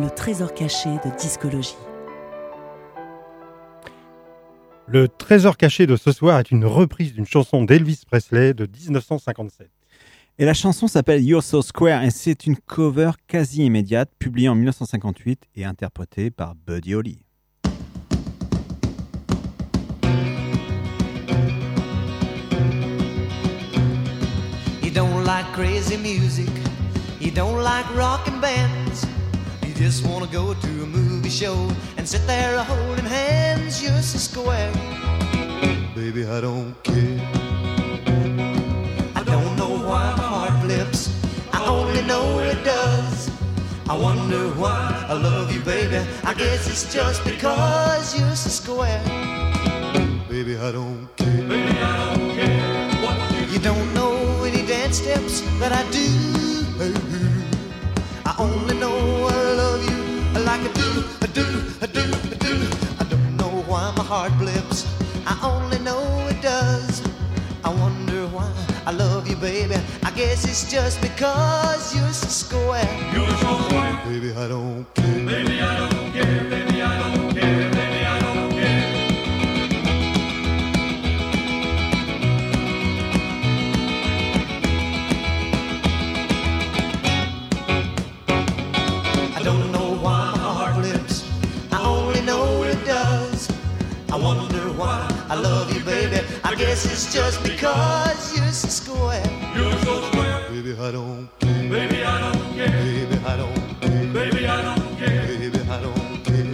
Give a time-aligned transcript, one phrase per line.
[0.00, 1.76] Le trésor caché de discologie.
[4.86, 9.68] Le trésor caché de ce soir est une reprise d'une chanson d'Elvis Presley de 1957.
[10.38, 14.54] Et la chanson s'appelle You're So Square et c'est une cover quasi immédiate publiée en
[14.54, 17.18] 1958 et interprétée par Buddy Holly.
[24.82, 26.48] You don't like crazy music.
[27.20, 29.09] You don't like rockin' bands.
[29.80, 31.56] Just wanna go to a movie show
[31.96, 33.82] and sit there holding hands.
[33.82, 34.70] You're so square.
[35.94, 37.18] Baby, I don't care.
[39.16, 41.08] I don't know why my heart flips.
[41.54, 43.30] I only know it does.
[43.88, 46.06] I wonder why I love you, baby.
[46.24, 49.02] I guess it's just because you're so square.
[50.28, 51.48] Baby, I don't care.
[51.48, 56.39] Baby, I don't care what you, you don't know any dance steps that I do.
[64.10, 64.80] Heart blips.
[65.24, 67.00] I only know it does.
[67.62, 68.50] I wonder why
[68.84, 69.76] I love you, baby.
[70.02, 72.90] I guess it's just because you're so square.
[73.14, 74.00] You're so square.
[74.06, 75.24] Baby, I don't care.
[75.24, 76.09] Baby, I don't care.
[96.70, 99.22] Guess it's just because you're so square.
[99.56, 100.38] You're so square.
[100.50, 101.68] Baby, I don't care.
[101.68, 102.70] Baby, I don't care.
[102.70, 104.06] Baby, I don't care.
[104.12, 105.26] Baby, I don't care.
[105.26, 106.46] Baby, I don't care.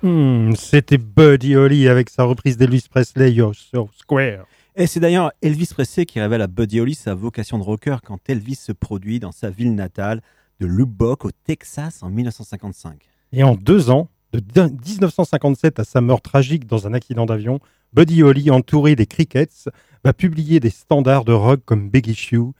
[0.00, 4.46] Hmm, C'était Buddy Holly avec sa reprise d'Elvis Presley, You're So Square.
[4.76, 8.18] Et c'est d'ailleurs Elvis Presley qui révèle à Buddy Holly sa vocation de rocker quand
[8.30, 10.22] Elvis se produit dans sa ville natale
[10.60, 12.98] de Lubbock au Texas en 1955.
[13.32, 14.08] Et en deux ans,
[14.40, 17.60] de 1957 à sa mort tragique dans un accident d'avion,
[17.92, 19.68] Buddy Holly, entouré des Crickets,
[20.04, 22.52] va publier des standards de rock comme Peggy Sue,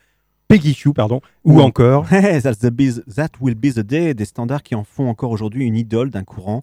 [0.48, 2.06] Peggy Sue pardon, ou encore
[2.42, 5.64] That's the biz- that will be the day, des standards qui en font encore aujourd'hui
[5.64, 6.62] une idole d'un courant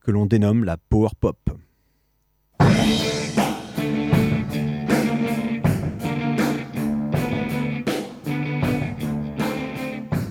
[0.00, 1.38] que l'on dénomme la power pop.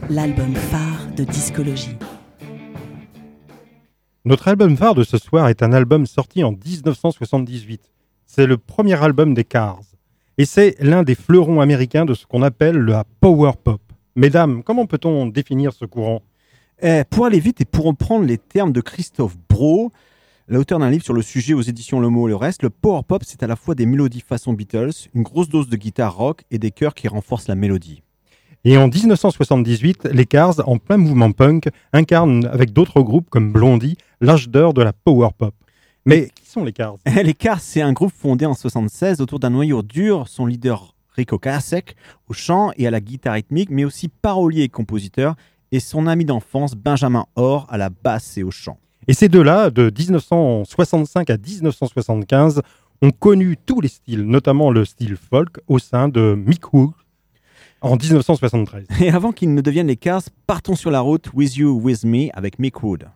[0.10, 1.98] L'album phare de discologie.
[4.26, 7.92] Notre album phare de ce soir est un album sorti en 1978.
[8.26, 9.82] C'est le premier album des Cars.
[10.38, 13.82] Et c'est l'un des fleurons américains de ce qu'on appelle la power pop.
[14.16, 16.22] Mesdames, comment peut-on définir ce courant?
[16.82, 19.92] Eh, pour aller vite et pour reprendre les termes de Christophe Bro,
[20.48, 23.02] l'auteur d'un livre sur le sujet aux éditions Le Mot et le Reste, le power
[23.06, 26.46] pop, c'est à la fois des mélodies façon Beatles, une grosse dose de guitare rock
[26.50, 28.04] et des chœurs qui renforcent la mélodie.
[28.66, 33.98] Et en 1978, les Cars, en plein mouvement punk, incarnent avec d'autres groupes comme Blondie
[34.24, 35.54] l'âge d'or de la power pop.
[36.06, 36.96] Mais qui sont les Cars?
[37.24, 41.38] Les Cars, c'est un groupe fondé en 76 autour d'un noyau dur, son leader Rico
[41.38, 41.96] Kasek
[42.28, 45.36] au chant et à la guitare rythmique, mais aussi parolier et compositeur,
[45.72, 48.78] et son ami d'enfance Benjamin Orr à la basse et au chant.
[49.08, 52.62] Et ces deux-là, de 1965 à 1975,
[53.02, 56.92] ont connu tous les styles, notamment le style folk au sein de Mick Wood
[57.82, 58.86] en 1973.
[59.02, 62.30] Et avant qu'ils ne deviennent les Cars, partons sur la route With You, With Me
[62.34, 63.10] avec Mick Wood.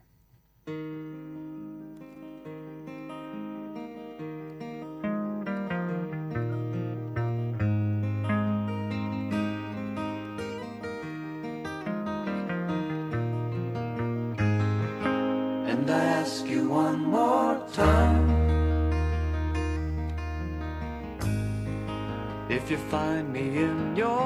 [22.90, 24.17] Find me in your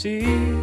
[0.00, 0.59] see?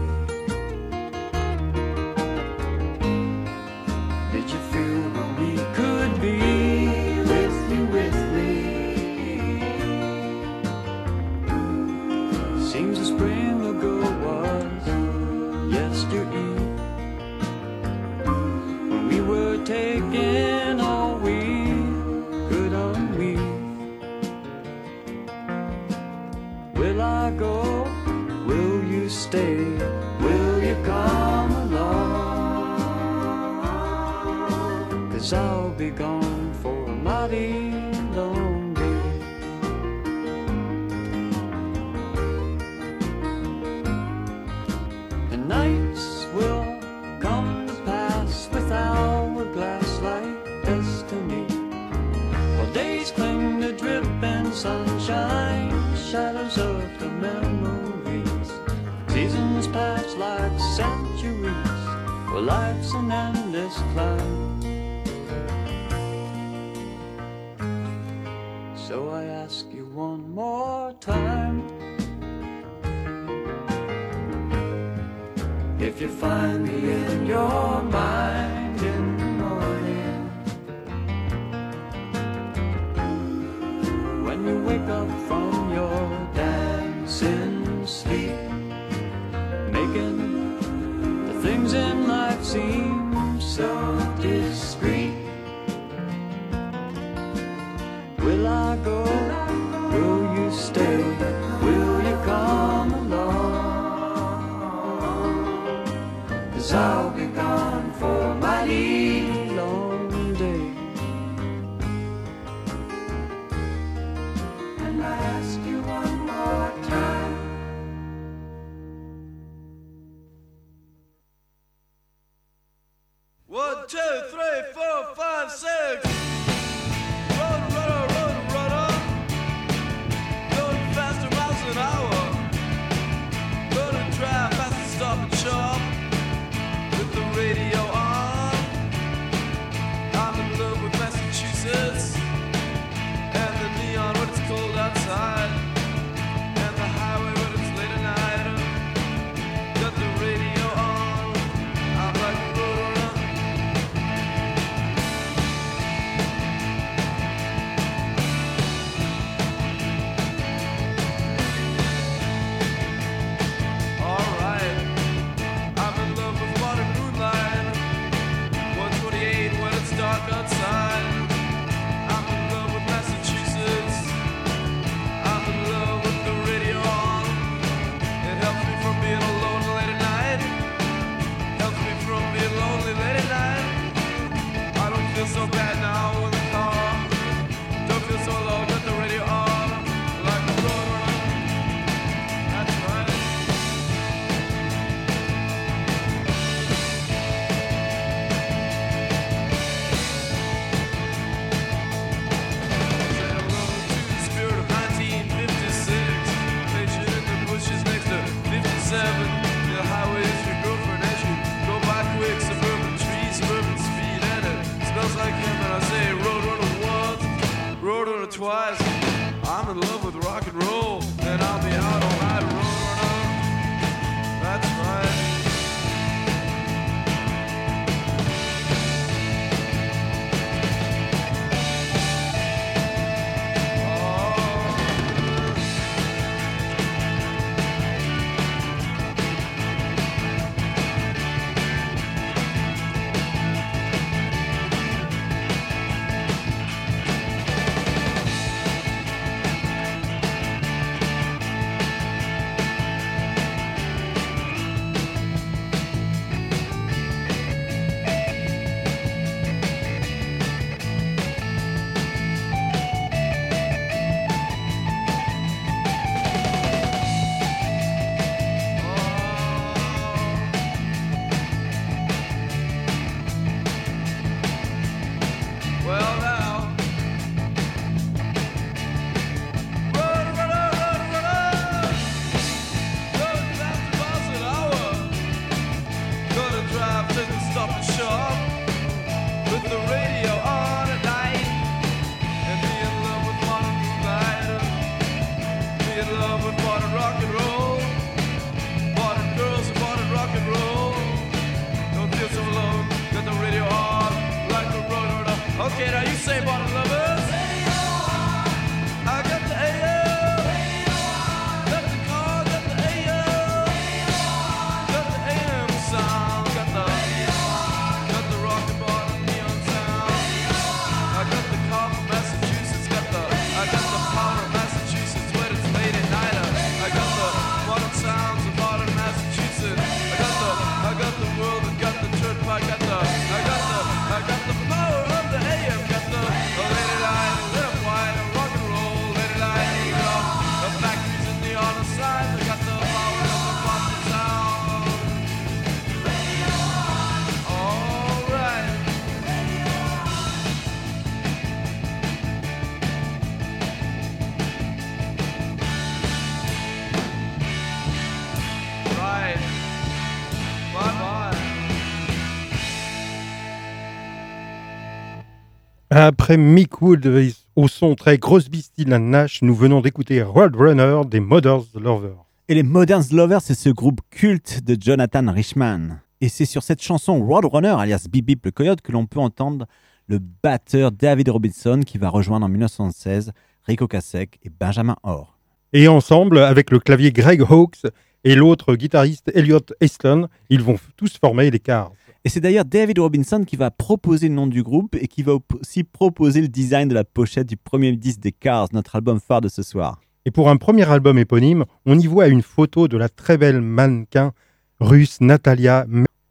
[366.08, 371.02] Après Mick Wood et au son très Crosby, Steel and Nash, nous venons d'écouter Roadrunner
[371.06, 372.24] des Mothers Lovers.
[372.48, 376.00] Et les Modern Lovers, c'est ce groupe culte de Jonathan Richman.
[376.22, 379.66] Et c'est sur cette chanson Roadrunner, alias Bip Bip le Coyote, que l'on peut entendre
[380.08, 383.34] le batteur David Robinson qui va rejoindre en 1976
[383.66, 385.38] Rico Kasek et Benjamin Orr.
[385.74, 387.86] Et ensemble, avec le clavier Greg Hawkes
[388.24, 391.92] et l'autre guitariste Elliot Easton, ils vont tous former les Cars.
[392.28, 395.38] Et c'est d'ailleurs David Robinson qui va proposer le nom du groupe et qui va
[395.62, 399.40] aussi proposer le design de la pochette du premier disque des Cars, notre album phare
[399.40, 400.02] de ce soir.
[400.26, 403.62] Et pour un premier album éponyme, on y voit une photo de la très belle
[403.62, 404.34] mannequin
[404.82, 405.86] russe Natalia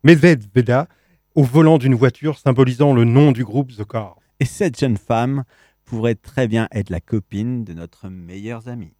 [0.04, 0.86] Medvedeva
[1.34, 4.16] au volant d'une voiture symbolisant le nom du groupe The Cars.
[4.38, 5.44] Et cette jeune femme
[5.86, 8.92] pourrait très bien être la copine de notre meilleur ami.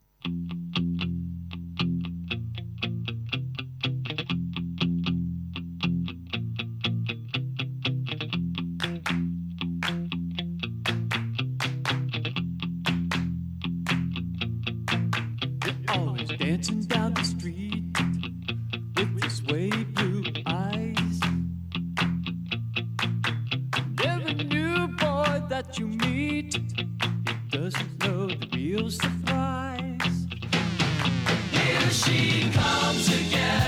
[25.79, 26.85] You meet, he
[27.51, 30.27] doesn't know the real surprise.
[31.51, 33.66] Here she comes again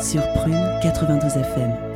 [0.00, 1.93] Sur Prune 92 FM.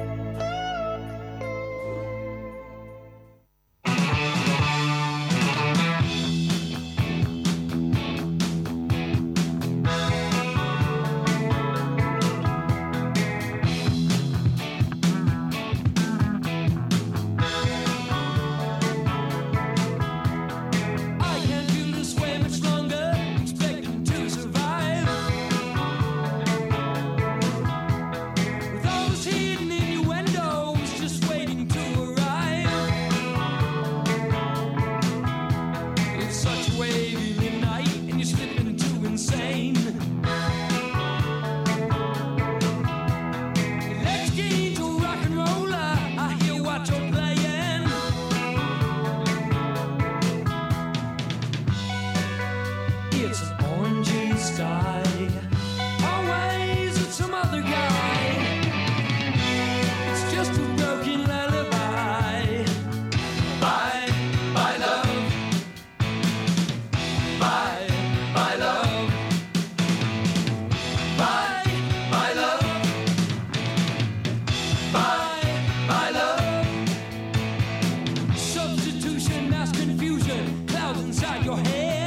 [79.88, 81.97] confusion, clouds inside your head.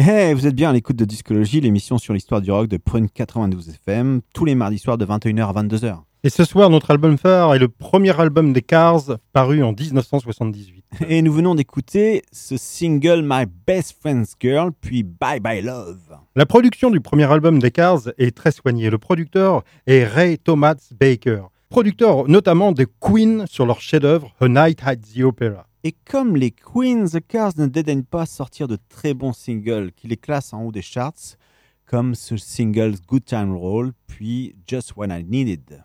[0.00, 3.10] Hey, vous êtes bien à l'écoute de Discologie, l'émission sur l'histoire du rock de Prune
[3.10, 5.96] 92 FM, tous les mardis soirs de 21h à 22h.
[6.22, 10.84] Et ce soir, notre album phare est le premier album des Cars, paru en 1978.
[11.08, 16.16] Et nous venons d'écouter ce single My Best Friend's Girl, puis Bye Bye Love.
[16.36, 18.90] La production du premier album des Cars est très soignée.
[18.90, 24.78] Le producteur est Ray Thomas Baker, producteur notamment de Queen sur leur chef-d'œuvre A Night
[24.84, 25.67] at the Opera.
[25.84, 30.08] Et comme les Queens, The Cars ne dédaignent pas sortir de très bons singles qui
[30.08, 31.36] les classent en haut des charts,
[31.86, 35.84] comme ce single Good Time Roll, puis Just When I Needed.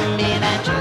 [0.00, 0.79] My tummy that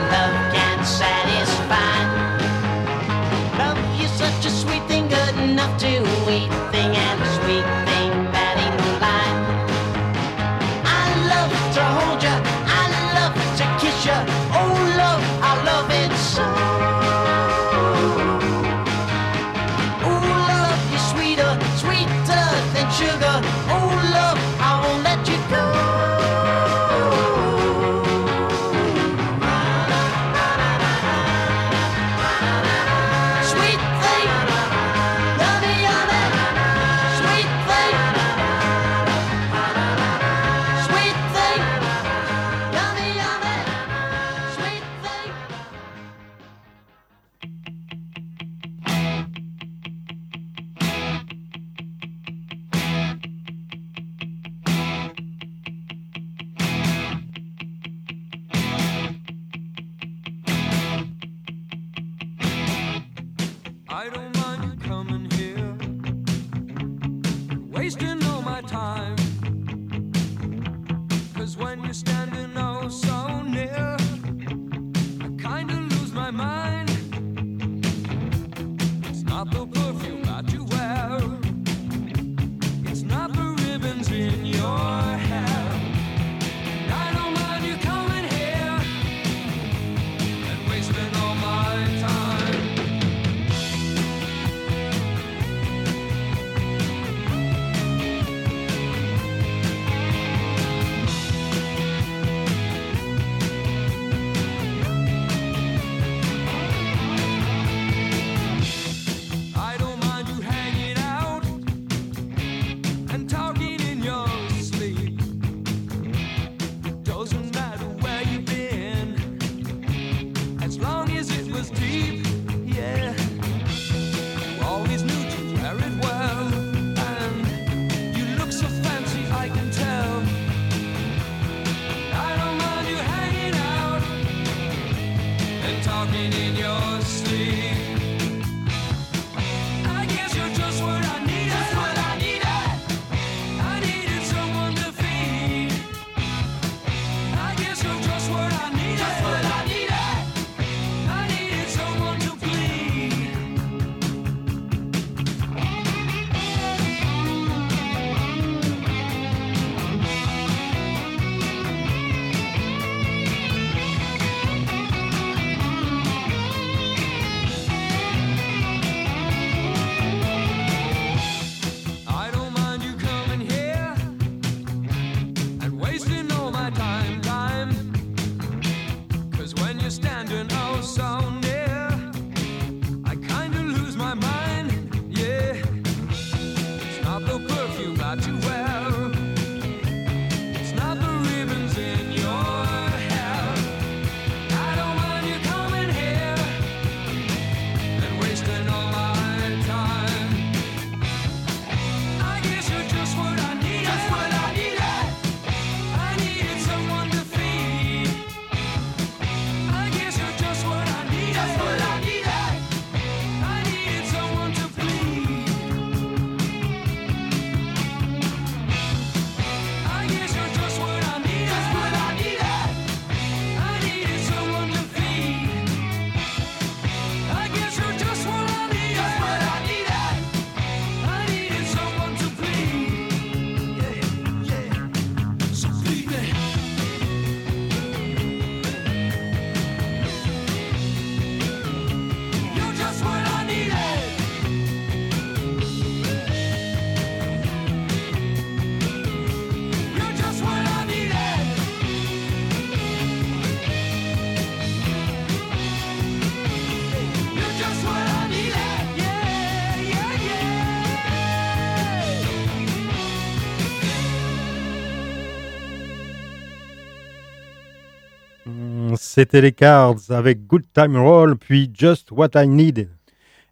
[269.19, 272.89] C'était les Cards avec Good Time Roll, puis Just What I Need.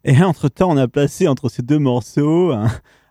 [0.02, 2.68] Et entre-temps, on a placé entre ces deux morceaux un,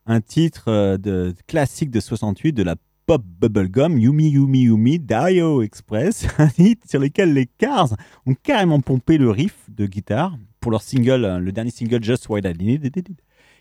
[0.08, 5.62] un titre euh, de, classique de 68 de la pop bubblegum, Yumi Yumi Yumi, Dio
[5.62, 10.72] Express, un hit sur lequel les Cars ont carrément pompé le riff de guitare pour
[10.72, 12.91] leur single, euh, le dernier single Just What I Need,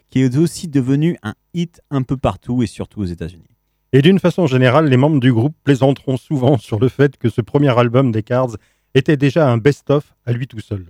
[0.08, 3.44] qui est aussi devenu un hit un peu partout et surtout aux États-Unis.
[3.92, 7.42] Et d'une façon générale, les membres du groupe plaisanteront souvent sur le fait que ce
[7.42, 8.56] premier album des Cards
[8.96, 10.86] était déjà un best-of à lui tout seul.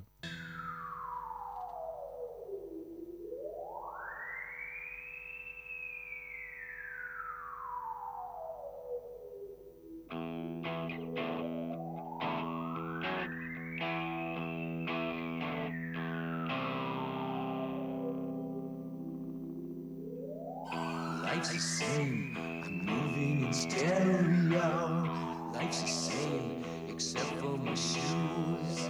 [21.23, 22.37] Life's the same.
[22.65, 25.05] I'm moving in stereo.
[25.53, 26.56] Life's the same,
[26.97, 28.89] except for my shoes.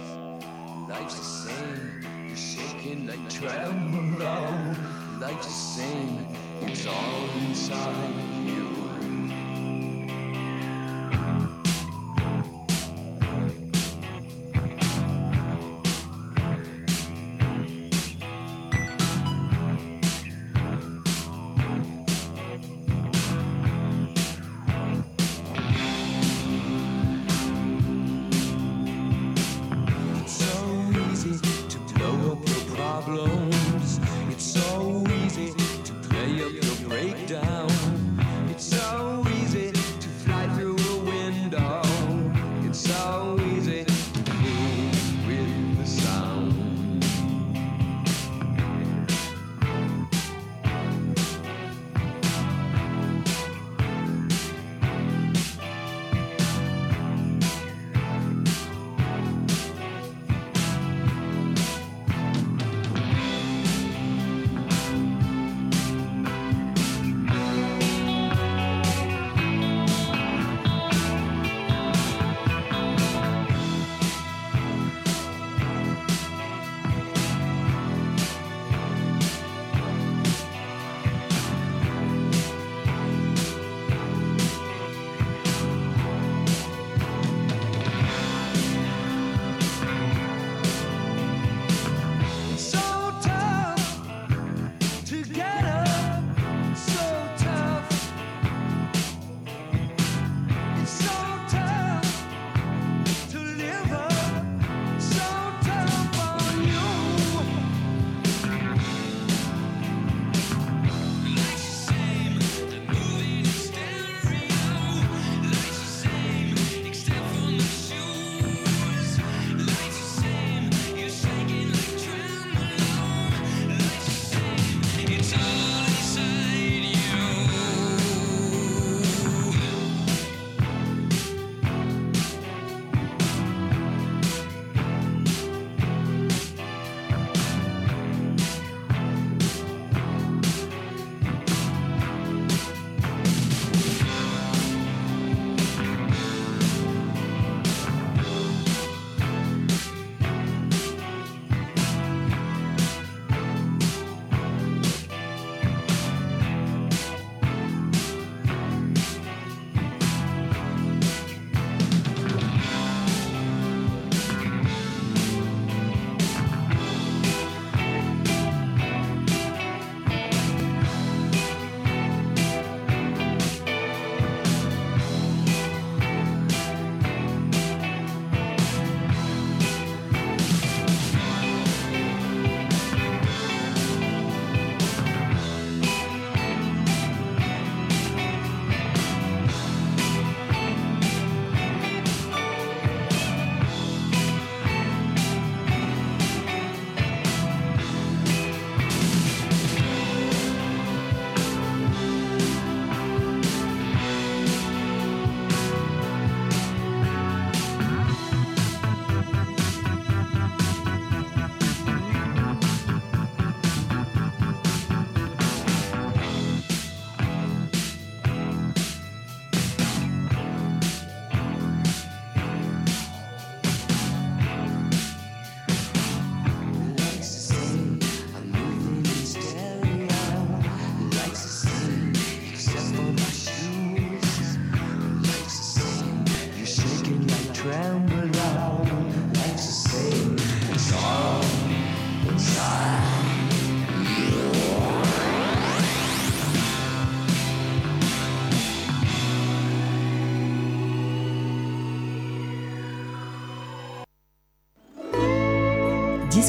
[0.87, 2.05] Life's the same.
[2.25, 4.75] You're shaking like tremolo.
[5.19, 6.25] Life's the same.
[6.61, 8.15] It's all inside
[8.45, 8.66] you.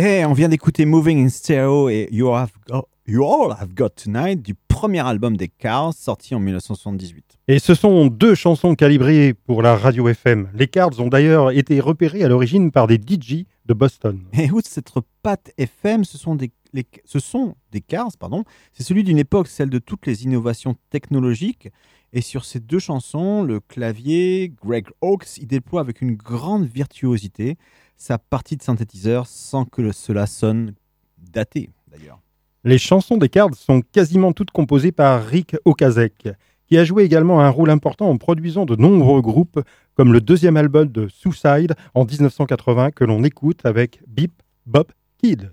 [0.00, 5.36] On vient d'écouter Moving in Stereo et you, All Have Got Tonight du premier album
[5.36, 7.38] des Cars sorti en 1978.
[7.48, 10.50] Et ce sont deux chansons calibrées pour la radio FM.
[10.54, 14.20] Les Cars ont d'ailleurs été repérés à l'origine par des DJ de Boston.
[14.34, 14.92] Et outre cette
[15.24, 16.52] patte FM, ce sont des,
[17.04, 18.44] ce sont des Cars, pardon.
[18.72, 21.70] C'est celui d'une époque, celle de toutes les innovations technologiques.
[22.12, 27.56] Et sur ces deux chansons, le clavier, Greg Hawkes y déploie avec une grande virtuosité
[27.98, 30.72] sa partie de synthétiseur sans que cela sonne
[31.18, 32.20] daté d'ailleurs.
[32.64, 36.28] Les chansons des Cards sont quasiment toutes composées par Rick Okazek,
[36.66, 39.60] qui a joué également un rôle important en produisant de nombreux groupes,
[39.94, 44.32] comme le deuxième album de Suicide en 1980 que l'on écoute avec Bip
[44.66, 44.86] Bob
[45.18, 45.52] Kid.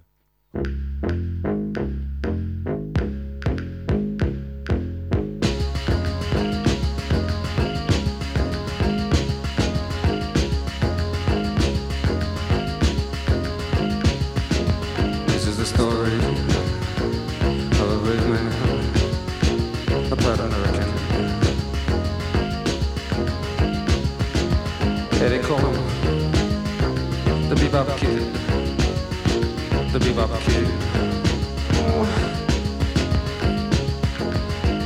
[30.15, 30.31] Bebop.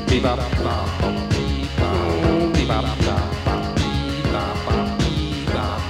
[0.08, 5.82] Bebop, bop, bop, bebop, bebop, bop, bop, bebop, bop, bebop,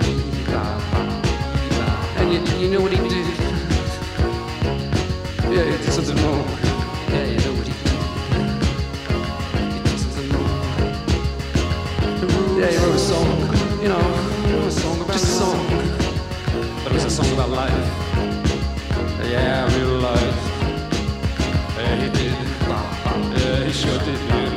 [0.00, 1.10] bop,
[1.60, 2.20] bebop.
[2.20, 3.26] And you, you know what he did?
[5.52, 6.53] Yeah, he did something wrong.
[17.14, 17.70] Song about life.
[19.30, 20.40] Yeah, real life.
[21.78, 22.34] Yeah, he did.
[23.38, 24.50] Yeah, he sure did, man.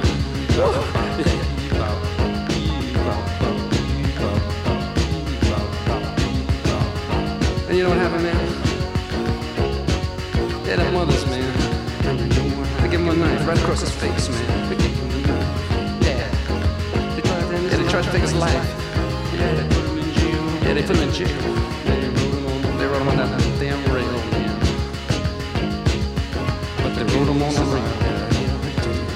[7.68, 8.36] And you know what happened, man?
[10.66, 11.54] Yeah, that mother's, man.
[12.82, 14.70] They give him a knife right across his face, man.
[14.70, 16.02] They give him a knife.
[16.02, 16.26] Yeah.
[17.14, 18.68] They tried, yeah, they tried to take his life.
[19.36, 20.44] Yeah, they put him in jail.
[20.64, 21.58] Yeah, they put him in jail.
[22.98, 23.30] On, that
[23.60, 24.58] damn rail, man.
[26.82, 27.92] But they wrote him on the rail.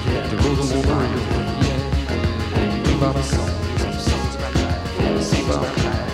[0.06, 1.20] Yeah, they wrote him on the rail.
[1.66, 1.80] Yeah,
[2.84, 4.82] they wrote songs, songs about life.
[5.00, 6.10] Yeah, see about life.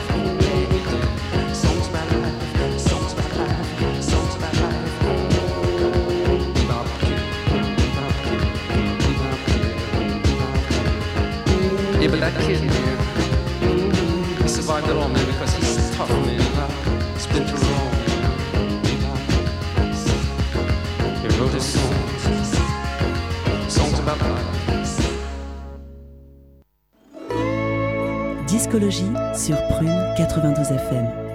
[1.54, 2.38] Songs about life,
[2.80, 4.92] songs about life, songs about life.
[6.54, 7.20] Bebop kid,
[7.76, 8.42] bebop kid,
[9.04, 9.36] bebop
[10.68, 12.02] kid.
[12.02, 12.96] Yeah, but that kid, man,
[14.42, 16.37] he survived it all, man, because he's tough, man.
[29.34, 31.27] Sur Prune 92 FM.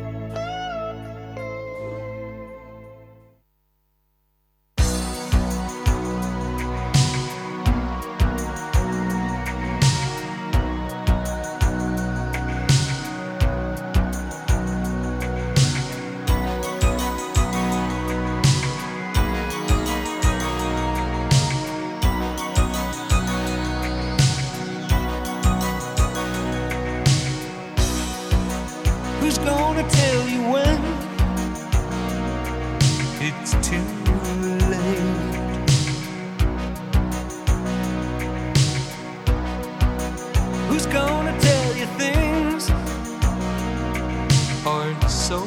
[44.73, 45.39] Aren't so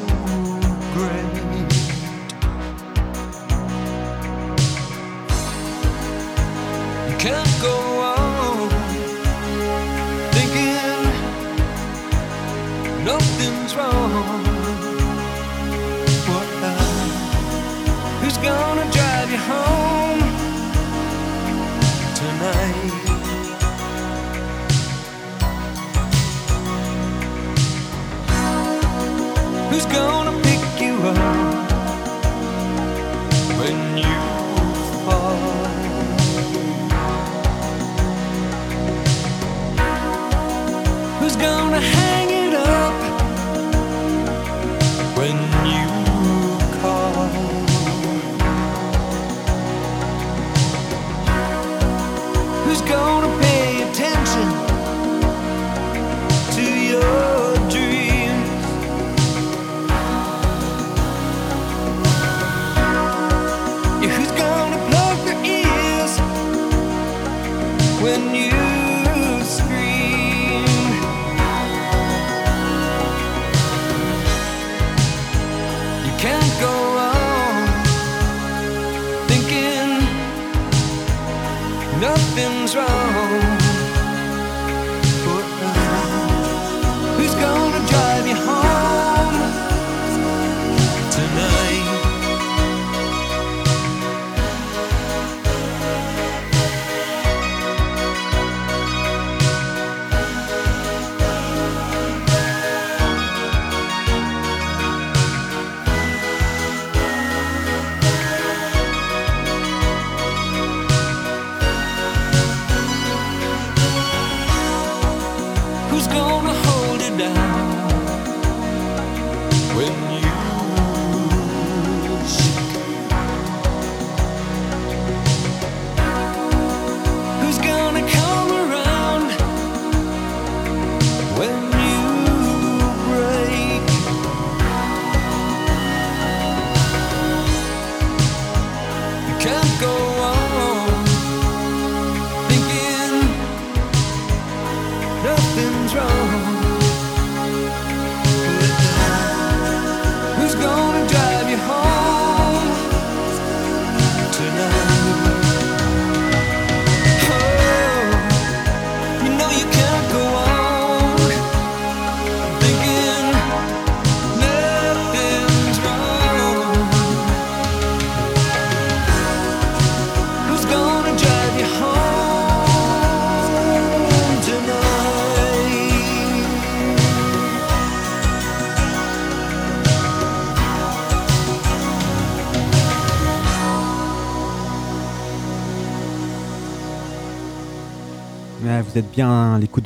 [0.95, 1.33] great?
[7.09, 7.77] You can't go
[8.13, 8.69] on
[10.37, 11.03] thinking
[13.05, 14.45] nothing's wrong.
[16.31, 16.49] What
[18.21, 20.21] who's gonna drive you home
[22.21, 23.06] tonight?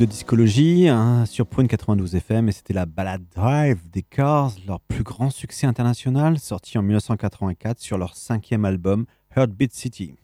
[0.01, 4.81] De Discologie hein, sur Prune 92 FM et c'était la balade Drive des Cars, leur
[4.81, 9.05] plus grand succès international, sorti en 1984 sur leur cinquième album
[9.37, 10.15] Heartbeat City.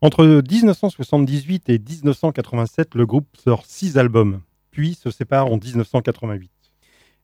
[0.00, 4.40] Entre 1978 et 1987, le groupe sort six albums,
[4.70, 6.50] puis se sépare en 1988.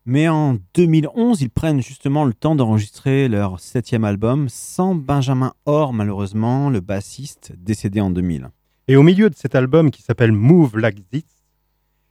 [0.05, 5.94] Mais en 2011, ils prennent justement le temps d'enregistrer leur septième album sans Benjamin Orr,
[5.94, 8.51] malheureusement, le bassiste décédé en 2000.
[8.88, 11.24] Et au milieu de cet album qui s'appelle Move Like This,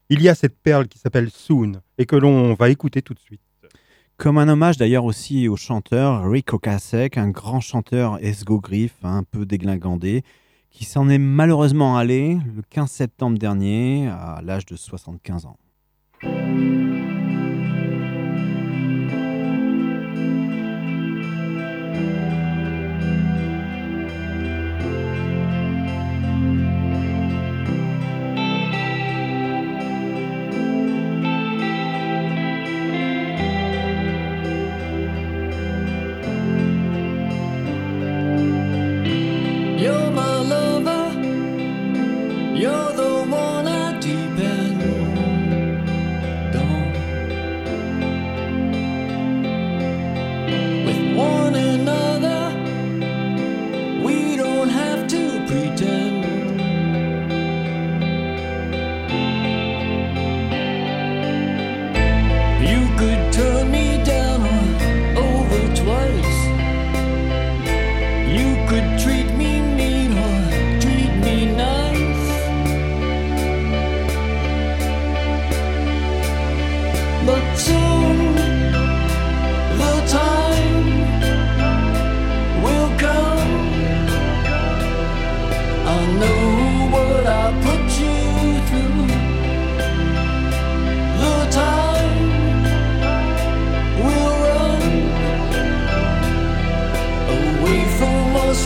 [0.10, 3.20] il y a cette perle qui s'appelle Soon et que l'on va écouter tout de
[3.20, 3.42] suite.
[4.18, 9.46] Comme un hommage d'ailleurs aussi au chanteur Rick Ocasek, un grand chanteur esgogriffe, un peu
[9.46, 10.24] déglingandé,
[10.70, 15.58] qui s'en est malheureusement allé le 15 septembre dernier à l'âge de 75 ans.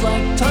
[0.02, 0.49] Like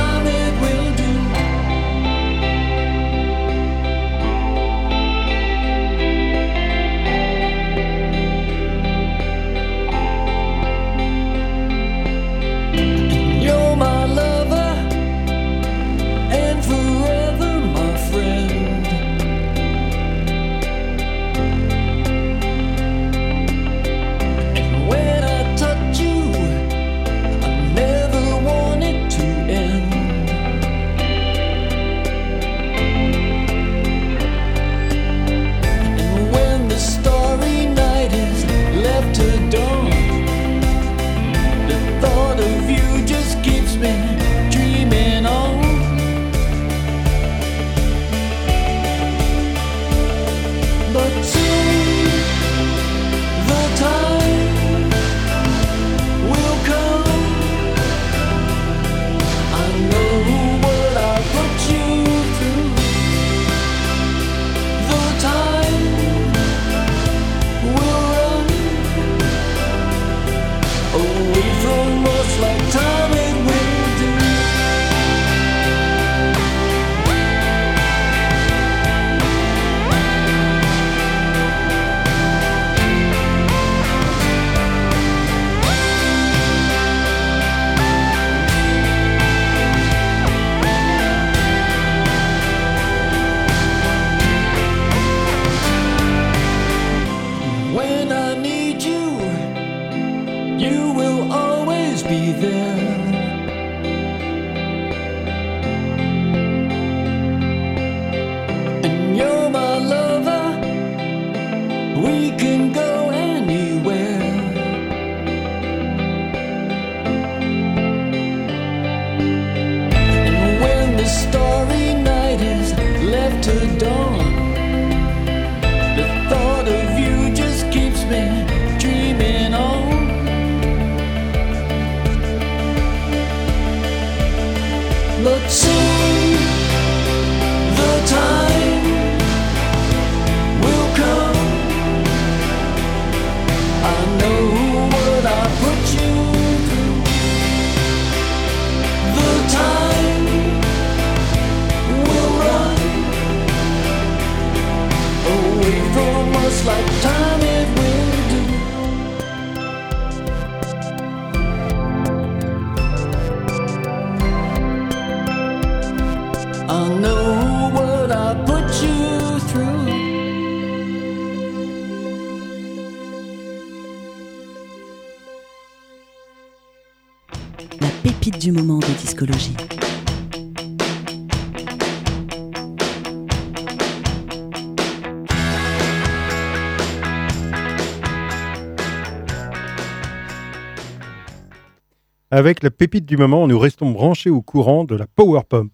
[192.39, 195.73] Avec la pépite du moment, nous restons branchés au courant de la power pump.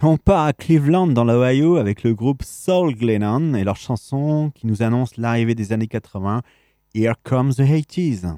[0.00, 4.68] On part à Cleveland, dans l'Ohio, avec le groupe Soul Glennon et leur chanson qui
[4.68, 6.42] nous annonce l'arrivée des années 80,
[6.94, 8.36] Here Comes the 80s.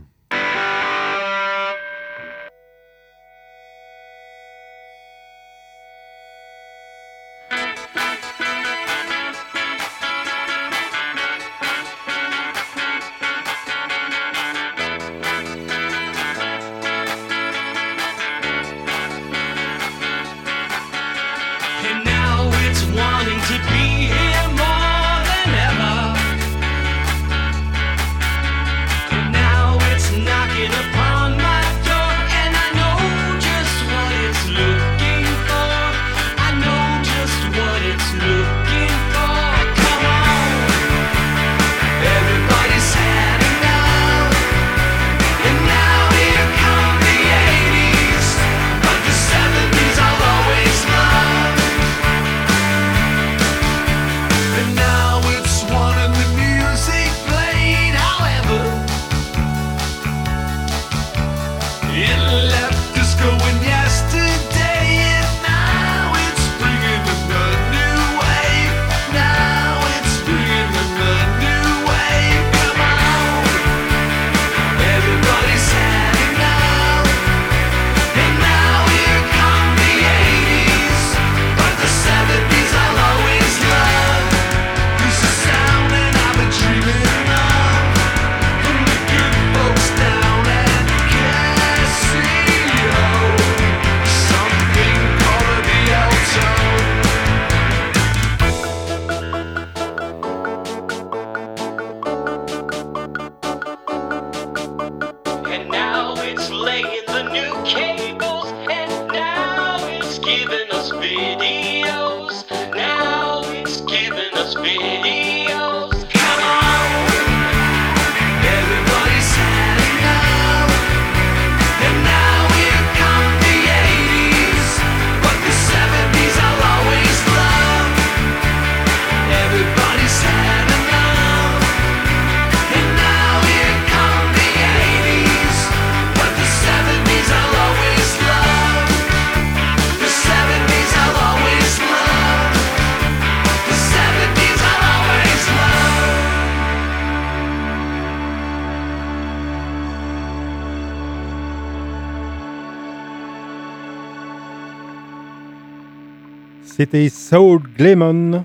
[156.78, 158.44] C'était Soul Glemon,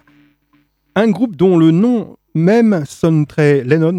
[0.95, 3.93] un groupe dont le nom même sonne très Lennon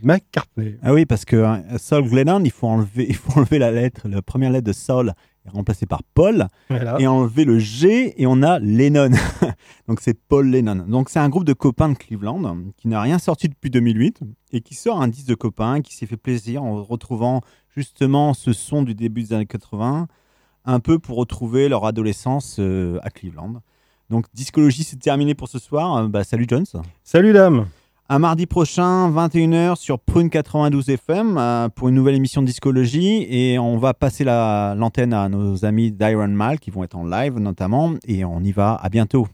[0.00, 0.76] McCartney.
[0.80, 4.06] Ah oui, parce que hein, Saul Glennon, il faut enlever, il faut enlever la lettre,
[4.08, 5.12] la première lettre de Saul
[5.44, 7.00] est remplacée par Paul, Voilà.
[7.00, 9.10] et enlever le G et on a Lennon.
[9.88, 10.84] Donc c'est Paul Lennon.
[10.86, 14.20] Donc c'est un groupe de copains de Cleveland qui n'a rien sorti depuis 2008
[14.52, 17.40] et qui sort un disque de copains qui s'est fait plaisir en retrouvant
[17.74, 20.06] justement ce son du début des années 80,
[20.64, 23.62] un peu pour retrouver leur adolescence euh, à Cleveland.
[24.10, 25.96] Donc discologie c'est terminé pour ce soir.
[25.96, 26.66] Euh, bah, salut Jones.
[27.04, 27.66] Salut dame.
[28.12, 33.24] Un mardi prochain, 21h sur Prune 92 FM euh, pour une nouvelle émission de discologie.
[33.30, 37.04] Et on va passer la- l'antenne à nos amis d'Iron Mal qui vont être en
[37.06, 37.92] live notamment.
[38.08, 38.74] Et on y va.
[38.82, 39.28] À bientôt.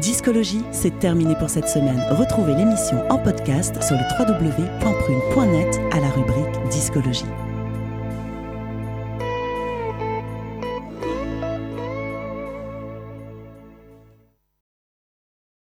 [0.00, 2.02] Discologie, c'est terminé pour cette semaine.
[2.10, 7.26] Retrouvez l'émission en podcast sur le www.prune.net à la rubrique Discologie.